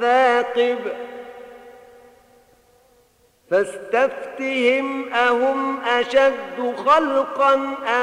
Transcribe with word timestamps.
ثاقب 0.00 0.78
فاستفتهم 3.50 5.12
أهم 5.14 5.80
أشد 5.80 6.74
خلقا 6.86 7.54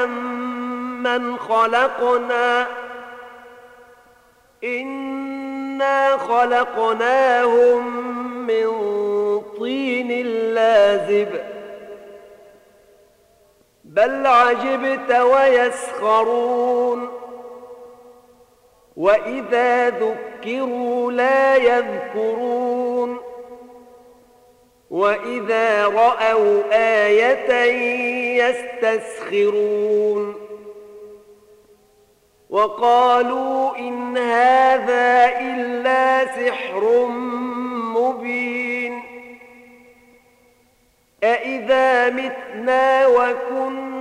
أم 0.02 1.02
من 1.02 1.38
خلقنا 1.38 2.66
إنا 4.64 6.16
خلقناهم 6.16 7.86
من 8.46 8.70
طين 9.58 10.26
لازب 10.54 11.28
بل 13.84 14.26
عجبت 14.26 15.10
ويسخرون 15.10 17.23
وإذا 18.96 19.90
ذكروا 19.90 21.12
لا 21.12 21.56
يذكرون 21.56 23.18
وإذا 24.90 25.86
رأوا 25.86 26.62
آية 27.06 27.52
يستسخرون 28.48 30.34
وقالوا 32.50 33.76
إن 33.78 34.18
هذا 34.18 35.38
إلا 35.40 36.26
سحر 36.26 37.06
مبين 37.96 39.02
أإذا 41.24 42.10
متنا 42.10 43.06
وكنا 43.06 43.93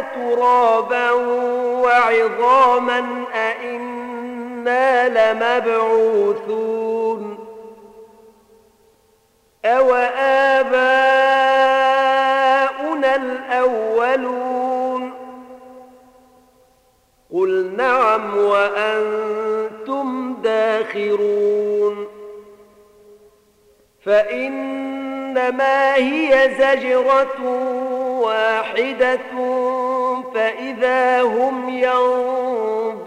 ترابا 0.00 1.10
وعظاما 1.82 3.24
أئنا 3.34 5.08
لمبعوثون. 5.08 7.38
أو 9.64 9.94
آباؤنا 9.94 10.76
الأولون. 13.16 15.12
قل 17.34 17.72
نعم 17.76 18.38
وأنتم 18.38 20.36
داخرون. 20.42 22.06
فإنما 24.06 25.94
هي 25.94 26.50
زجرة 26.58 27.40
واحدة 28.46 29.18
فإذا 30.34 31.22
هم 31.22 31.68
ينظرون. 31.68 33.06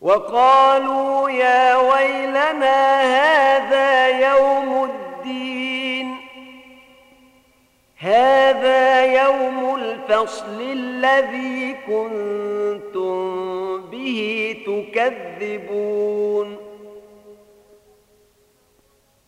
وقالوا 0.00 1.30
يا 1.30 1.76
ويلنا 1.76 3.02
هذا 3.02 4.08
يوم 4.08 4.84
الدين. 4.84 6.16
هذا 7.98 9.04
يوم 9.22 9.74
الفصل 9.74 10.60
الذي 10.60 11.76
كنتم 11.86 13.80
به 13.80 14.56
تكذبون. 14.66 16.71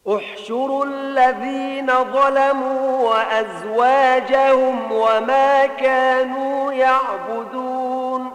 احشروا 0.08 0.84
الذين 0.84 1.86
ظلموا 1.86 3.10
وأزواجهم 3.10 4.92
وما 4.92 5.66
كانوا 5.66 6.72
يعبدون. 6.72 8.30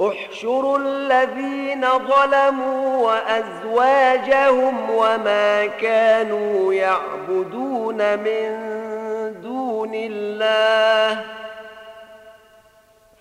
احشروا 0.00 0.78
الذين 0.78 1.86
ظلموا 1.98 3.06
وأزواجهم 3.06 4.90
وما 4.90 5.66
كانوا 5.66 6.74
يعبدون 6.74 8.18
من 8.18 8.50
دون 9.42 9.94
الله. 9.94 11.24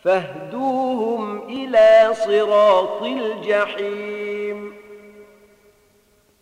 فاهدوهم 0.04 1.40
إلى 1.40 2.10
صراط 2.14 3.02
الجحيم. 3.02 4.75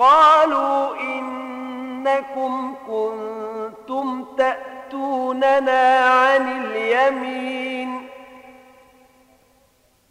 قالوا 0.00 0.96
إنكم 1.00 2.74
كنتم 2.86 4.24
تأتوننا 4.38 5.98
عن 5.98 6.64
اليمين. 6.64 8.08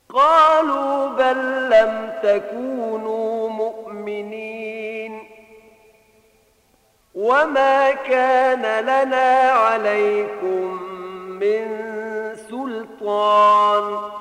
قالوا 0.10 1.08
بل 1.08 1.70
لم 1.70 2.14
تكونوا 2.24 3.50
مؤمنين. 3.50 5.24
وما 7.16 7.92
كان 7.92 8.86
لنا 8.86 9.52
عليكم 9.52 10.84
من 11.30 11.68
سلطان. 12.50 14.12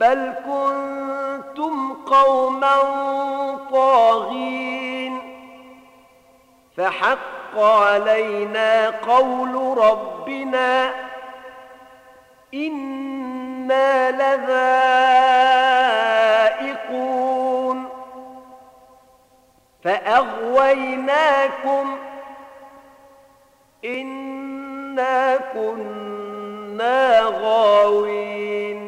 بل 0.00 0.34
كنتم 0.46 1.92
قوما 1.94 2.76
طاغين 3.72 5.18
فحق 6.76 7.58
علينا 7.58 8.90
قول 8.90 9.78
ربنا 9.78 10.90
إنا 12.54 14.10
لذائقون 16.50 17.88
فأغويناكم 19.84 21.18
إنا 23.84 25.36
كنا 25.36 27.20
غاوين 27.22 28.87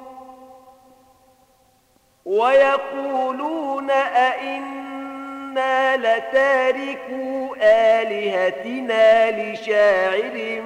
ويقولون 2.25 3.91
أئنا 3.91 5.97
لتاركوا 5.97 7.55
آلهتنا 7.61 9.31
لشاعر 9.31 10.61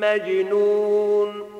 مجنون. 0.00 1.50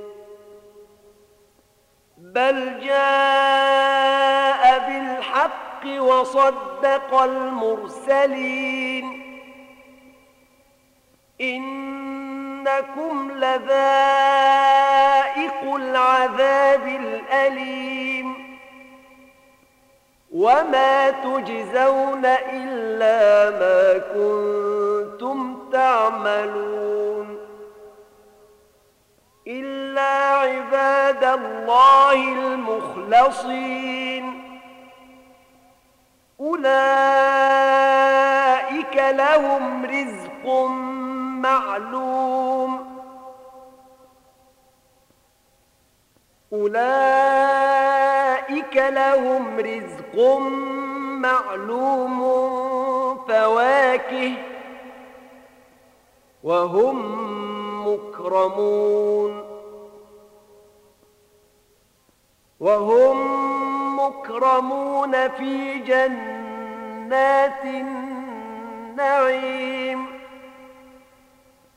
بل 2.19 2.81
جاء 2.81 4.63
بالحق 4.89 6.03
وصدق 6.03 7.15
المرسلين. 7.23 9.07
إنكم 11.41 13.31
لذائق 13.31 13.61
العذاب 15.75 16.87
الأليم. 16.87 18.40
وما 20.31 21.11
تجزون 21.11 22.27
إلا 22.53 23.51
ما 23.51 23.99
كنتم 24.15 25.57
تعملون 25.73 27.39
إلا 29.47 30.37
عباد 30.37 31.25
الله 31.25 32.33
المخلصين 32.33 33.91
أولئك 36.41 36.61
لهم 38.97 39.85
رزق 39.87 40.47
معلوم 41.43 42.90
أولئك 46.53 46.77
لهم 48.77 49.59
رزق 49.59 50.39
معلوم 51.21 52.21
فواكه 53.29 54.33
وهم 56.43 56.99
مكرمون 57.89 59.45
وهم 62.61 63.19
مكرمون 64.01 65.29
في 65.29 65.75
جنات 65.79 67.65
النعيم 68.95 69.41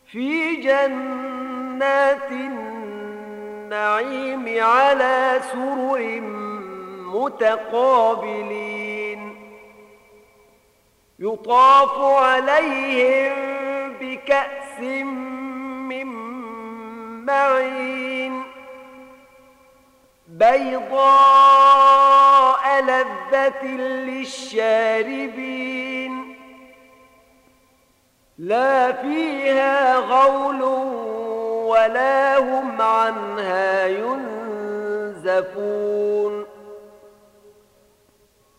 في 0.05 0.55
جنات 0.55 2.31
النعيم 2.31 2.82
على 4.59 5.41
سرر 5.51 6.21
متقابلين. 7.13 8.73
يطاف 11.19 11.99
عليهم 12.23 13.33
بكأس 14.01 14.79
من 14.79 16.07
معين. 17.25 18.43
بيضاء 20.27 21.03
لذة 22.81 23.65
للشاربين. 23.65 25.43
لا 28.37 28.91
فيها 28.91 29.95
غول 29.97 30.61
ولا 31.73 32.37
هم 32.37 32.81
عنها 32.81 33.87
ينزفون. 35.17 35.53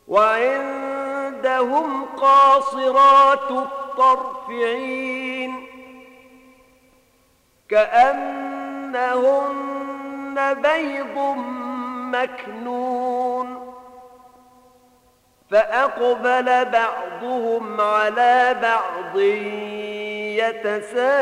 وعندهم 0.08 2.04
قاصرات 2.04 3.50
الطرف 3.50 4.50
عين 4.50 5.66
كأنهن 7.68 8.94
بيض 10.54 11.18
مكنون. 12.12 13.74
فأقبل 15.50 16.64
بعضهم 16.64 17.80
على 17.80 18.56
بعض 18.62 19.16
يتساءلون. 20.48 21.14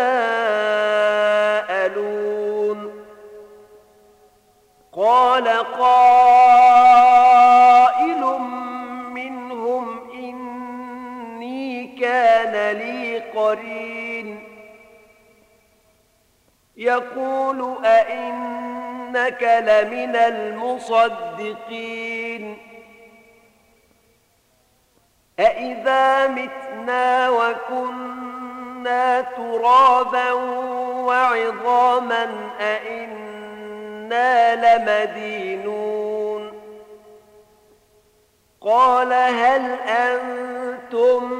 قال 4.92 5.48
قائل 5.48 6.80
منهم 9.10 10.10
إني 10.10 11.86
كان 11.86 12.76
لي 12.76 13.18
قرين. 13.18 14.48
يقول 16.76 17.84
أئنك 17.84 19.42
لمن 19.42 20.16
المصدقين. 20.16 21.52
أئذا 25.40 26.28
متنا 26.28 27.30
وكنا 27.30 28.11
ترابا 29.36 30.32
وعظاما 31.02 32.50
أئنا 32.60 34.54
لمدينون 34.54 36.52
قال 38.60 39.12
هل 39.12 39.70
أنتم 39.88 41.32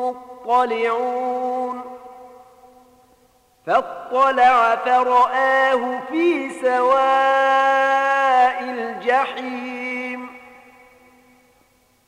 مطلعون 0.00 1.82
فاطلع 3.66 4.76
فرآه 4.76 6.00
في 6.10 6.50
سواء 6.50 7.80
الجحيم 8.62 10.40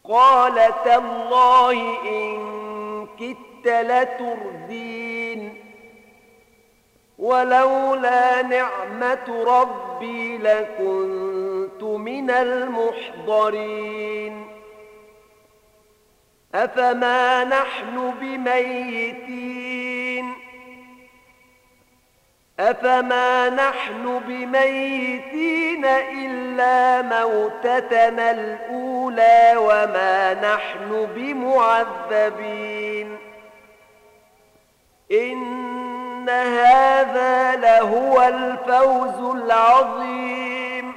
قال 0.09 0.55
تالله 0.85 1.99
إن 2.05 2.62
كدت 3.19 3.67
لتردين 3.67 5.55
ولولا 7.19 8.43
نعمة 8.43 9.45
ربي 9.47 10.39
لكنت 10.39 11.83
من 11.83 12.31
المحضرين. 12.31 13.83
أفما 16.55 17.45
نحن 17.45 18.15
بميتين؟ 18.21 19.93
أفما 22.61 23.49
نحن 23.49 24.21
بميتين 24.27 25.85
إلا 25.85 27.03
موتتنا 27.03 28.31
الأولى 28.31 29.55
وما 29.57 30.35
نحن 30.35 31.09
بمعذبين؟ 31.15 32.92
إن 35.13 36.29
هذا 36.29 37.57
لهو 37.57 38.23
الفوز 38.23 39.37
العظيم. 39.37 40.93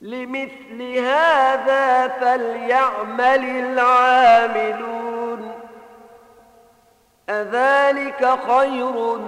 لمثل 0.00 0.98
هذا 0.98 2.08
فليعمل 2.08 3.44
العاملون. 3.44 5.52
أذلك 7.30 8.38
خير 8.48 9.18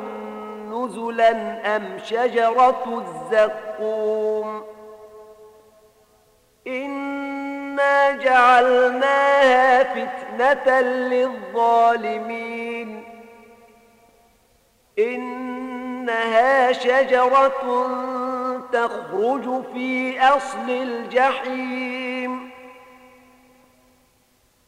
نزلا 0.71 1.31
أم 1.77 1.99
شجرة 2.05 2.85
الزقوم؟ 2.87 4.32
إنا 7.83 8.11
جعلناها 8.12 9.83
فتنة 9.85 10.81
للظالمين 11.11 12.43
إنها 14.99 16.73
شجرة 16.73 17.87
تخرج 18.73 19.65
في 19.75 20.21
أصل 20.21 20.71
الجحيم 20.71 22.51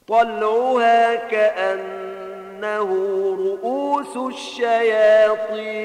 طلعها 0.09 1.15
كأنه 1.15 2.91
رؤوس 3.39 4.17
الشياطين 4.35 5.85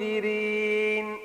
منذرين 0.00 1.16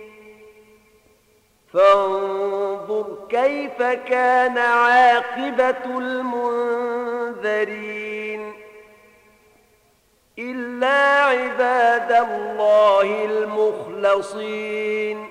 فانظر 1.73 3.17
كيف 3.29 3.81
كان 3.81 4.57
عاقبة 4.57 5.97
المنذرين. 5.97 7.51
إلا 10.39 11.23
عباد 11.23 12.11
الله 12.11 13.25
المخلصين. 13.25 15.27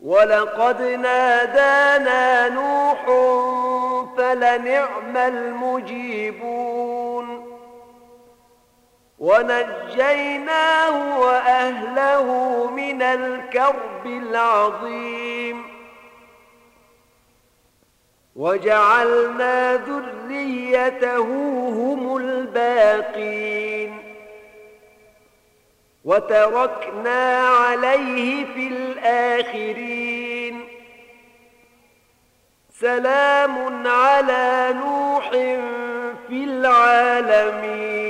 ولقد 0.00 0.82
نادانا 0.82 2.48
نوح 2.48 3.04
فلنعم 4.16 5.16
المجيبون. 5.16 7.09
ونجيناه 9.20 11.18
وأهله 11.18 12.26
من 12.70 13.02
الكرب 13.02 14.06
العظيم. 14.06 15.64
وجعلنا 18.36 19.76
ذريته 19.76 21.24
هم 21.68 22.16
الباقين. 22.16 23.98
وتركنا 26.04 27.48
عليه 27.48 28.44
في 28.44 28.68
الآخرين. 28.68 30.68
سلام 32.80 33.86
على 33.86 34.74
نوح 34.74 35.30
في 36.28 36.44
العالمين. 36.44 38.09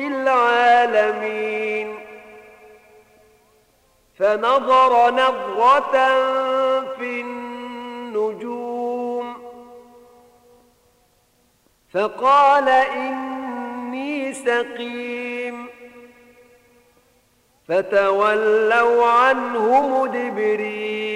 العالمين. 0.00 1.94
فنظر 4.18 5.10
نظرة 5.10 5.92
في 6.98 7.20
النجوم 7.20 8.76
فقال 11.94 12.68
إني 12.68 14.34
سقيم. 14.34 15.66
فتولوا 17.68 19.06
عنه 19.06 19.88
مدبرين. 19.88 21.15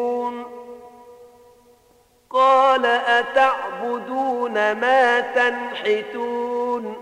قال 2.33 2.85
أتعبدون 2.85 4.53
ما 4.53 5.19
تنحتون 5.19 6.95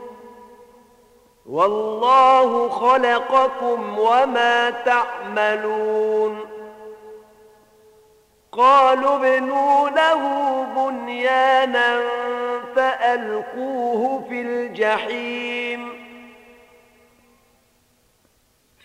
والله 1.45 2.69
خلقكم 2.69 3.99
وما 3.99 4.69
تعملون 4.69 6.39
قالوا 8.51 9.15
ابنوا 9.15 9.89
له 9.89 10.23
بنيانا 10.75 11.99
فألقوه 12.75 14.25
في 14.29 14.41
الجحيم 14.41 15.89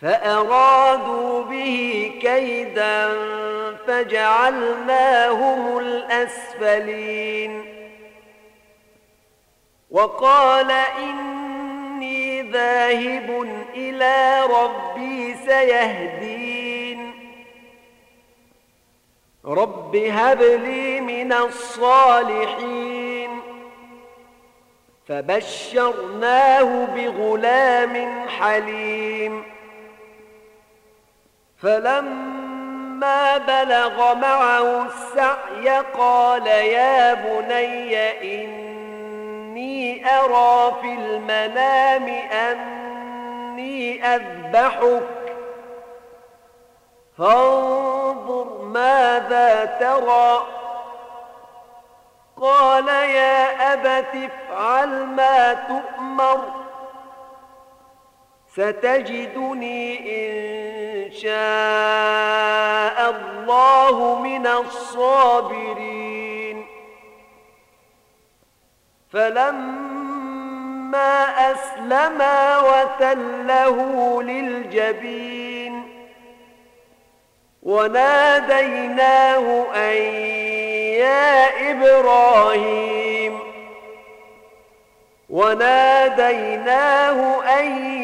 فأرادوا 0.00 1.42
به 1.42 2.12
كيدا 2.22 3.14
فجعلناهم 3.86 5.78
الأسفلين. 5.78 7.74
وقال 9.90 10.70
إني 10.70 12.42
ذاهب 12.42 13.42
إلى 13.74 14.40
ربي 14.40 15.34
سيهدين. 15.34 17.14
رب 19.44 19.96
هب 19.96 20.42
لي 20.42 21.00
من 21.00 21.32
الصالحين. 21.32 23.40
فبشرناه 25.08 26.84
بغلام 26.84 28.28
حليم. 28.28 29.44
فلما 32.94 33.38
بلغ 33.38 34.14
معه 34.14 34.86
السعي 34.86 35.68
قال 35.98 36.46
يا 36.46 37.14
بني 37.14 38.44
إني 38.44 40.06
أرى 40.18 40.74
في 40.80 40.94
المنام 40.94 42.08
أني 42.32 44.06
أذبحك. 44.06 45.02
فانظر 47.18 48.62
ماذا 48.62 49.64
ترى. 49.64 50.46
قال 52.42 52.88
يا 52.88 53.72
أبت 53.72 54.06
افعل 54.14 54.88
ما 55.06 55.54
تؤمر. 55.54 56.63
ستجدني 58.54 59.98
إن 59.98 61.12
شاء 61.12 62.96
الله 63.10 63.96
من 64.20 64.46
الصابرين. 64.46 66.04
فلما 69.12 70.32
أسلما 71.52 72.58
وتله 72.58 73.76
للجبين 74.22 75.74
وناديناه 77.62 79.46
أن 79.74 79.96
يا 81.04 81.70
إبراهيم 81.70 83.38
وناديناه 85.30 87.18
أن 87.60 88.03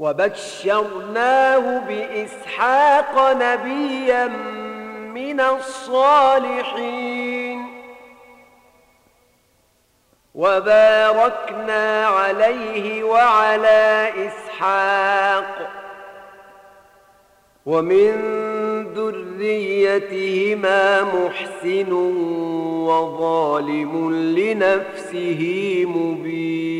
وبشرناه 0.00 1.78
بإسحاق 1.78 3.32
نبيا 3.32 4.26
من 5.14 5.40
الصالحين. 5.40 7.00
وباركنا 10.34 12.06
عليه 12.06 13.04
وعلى 13.04 14.12
إسحاق. 14.26 15.70
ومن 17.66 18.12
ذريتهما 18.94 21.02
محسن 21.02 21.92
وظالم 22.88 24.14
لنفسه 24.38 25.42
مبين. 25.88 26.79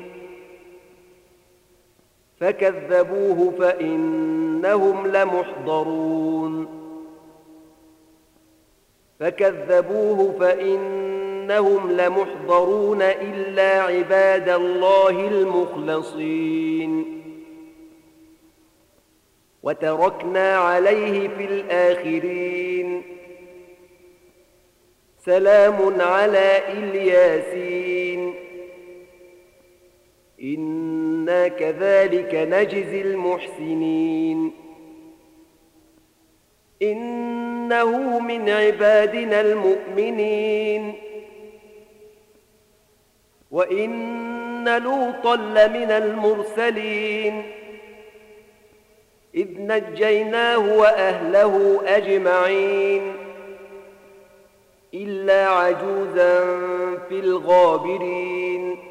فكذبوه 2.41 3.53
فإنهم 3.59 5.07
لمحضرون. 5.07 6.81
فكذبوه 9.19 10.39
فإنهم 10.39 11.91
لمحضرون 11.91 13.01
إلا 13.01 13.81
عباد 13.81 14.49
الله 14.49 15.27
المخلصين. 15.27 17.21
وتركنا 19.63 20.57
عليه 20.57 21.27
في 21.27 21.45
الآخرين. 21.45 23.03
سلام 25.25 26.01
على 26.01 26.61
إلياسين. 26.67 28.33
إنا 31.21 31.47
كذلك 31.47 32.35
نجزي 32.35 33.01
المحسنين. 33.01 34.51
إنه 36.81 38.19
من 38.19 38.49
عبادنا 38.49 39.41
المؤمنين. 39.41 40.93
وإن 43.51 44.77
لوطا 44.83 45.35
لمن 45.35 45.91
المرسلين. 45.91 47.43
إذ 49.35 49.47
نجيناه 49.57 50.77
وأهله 50.77 51.81
أجمعين. 51.85 53.13
إلا 54.93 55.49
عجوزا 55.49 56.57
في 57.09 57.19
الغابرين. 57.19 58.90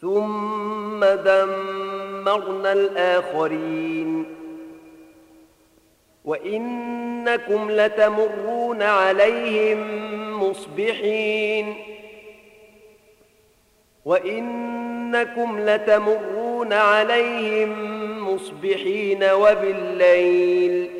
ثم 0.00 1.04
دمرنا 1.04 2.72
الآخرين. 2.72 4.24
وإنكم 6.24 7.70
لتمرون 7.70 8.82
عليهم 8.82 9.80
مصبحين. 10.42 11.74
وإنكم 14.04 15.60
لتمرون 15.60 16.72
عليهم 16.72 17.72
مصبحين 18.34 19.24
وبالليل. 19.24 20.90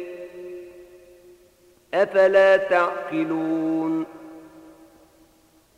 أفلا 1.95 2.57
تعقلون؟ 2.57 4.07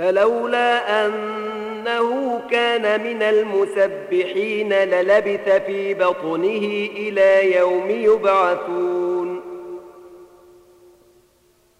فلولا 0.00 1.06
أنه 1.06 2.40
كان 2.50 3.02
من 3.02 3.22
المسبحين 3.22 4.72
للبث 4.72 5.48
في 5.66 5.94
بطنه 5.94 6.88
إلى 6.96 7.56
يوم 7.56 7.90
يبعثون. 7.90 9.40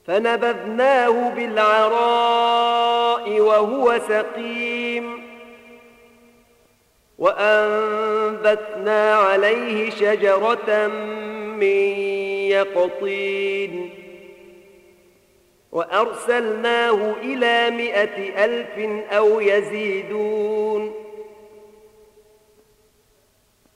فنبذناه 0.07 1.31
بالعراء 1.31 3.41
وهو 3.41 3.99
سقيم. 4.09 5.23
وأنبتنا 7.19 9.15
عليه 9.15 9.91
شجرة 9.91 10.87
من 11.57 11.89
يقطين. 12.51 14.00
وأرسلناه 15.73 17.15
إلى 17.23 17.71
مائة 17.71 18.45
ألف 18.45 18.79
أو 19.11 19.41
يزيدون. 19.41 20.95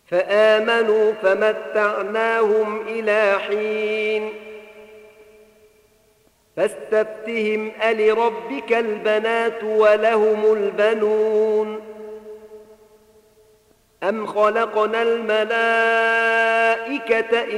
فآمنوا 0.07 1.13
فمتعناهم 1.13 2.81
إلى 2.89 3.39
حين. 3.39 4.33
فاستفتهم 6.57 7.73
ألربك 7.83 8.73
البنات 8.73 9.65
ولهم 9.65 10.53
البنون. 10.53 11.81
أم 14.03 14.27
خلقنا 14.27 15.03
الملائكة 15.03 16.21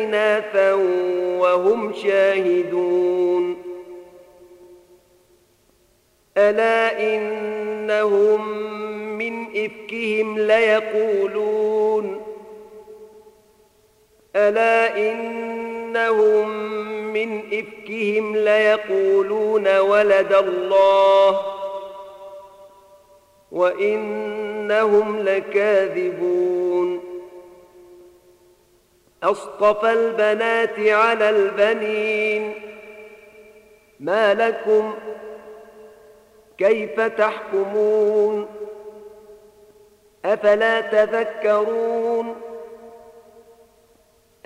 إناثا 0.04 0.72
وهم 1.40 1.92
شاهدون. 1.92 3.65
ألا 6.38 7.00
إنهم 7.14 8.58
من 9.18 9.46
إفكهم 9.56 10.38
ليقولون 10.38 12.22
ألا 14.36 14.96
إنهم 15.10 16.48
من 17.12 17.38
إفكهم 17.52 18.36
ليقولون 18.36 19.78
ولد 19.78 20.32
الله 20.32 21.40
وإنهم 23.52 25.18
لكاذبون 25.18 27.00
أصطفى 29.22 29.92
البنات 29.92 30.78
على 30.78 31.30
البنين 31.30 32.54
ما 34.00 34.34
لكم 34.34 34.94
كيف 36.58 37.00
تحكمون؟ 37.00 38.46
أفلا 40.24 40.80
تذكرون؟ 40.80 42.34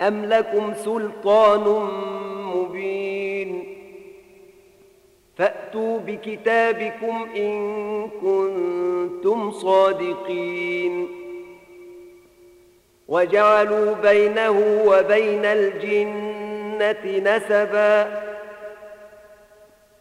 أم 0.01 0.25
لكم 0.25 0.73
سلطان 0.73 1.89
مبين؟ 2.55 3.77
فأتوا 5.37 5.99
بكتابكم 5.99 7.27
إن 7.35 8.09
كنتم 8.21 9.51
صادقين. 9.51 11.07
وجعلوا 13.07 13.93
بينه 13.93 14.83
وبين 14.85 15.45
الجنة 15.45 17.31
نسبا. 17.35 18.30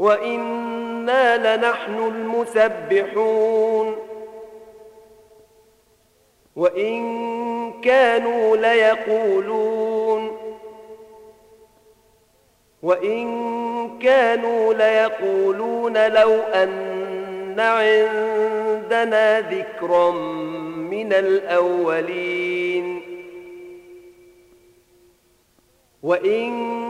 وإنا 0.00 1.56
لنحن 1.56 1.98
المسبحون 1.98 3.96
وإن 6.56 7.00
كانوا 7.80 8.56
ليقولون 8.56 10.36
وإن 12.82 13.28
كانوا 13.98 14.74
ليقولون 14.74 16.06
لو 16.06 16.32
أن 16.40 17.60
عندنا 17.60 19.40
ذكرا 19.40 20.10
من 20.90 21.12
الأولين 21.12 23.00
وإن 26.02 26.89